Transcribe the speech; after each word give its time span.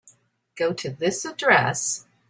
Go 0.55 0.73
to 0.73 0.89
this 0.89 1.25
address. 1.25 2.07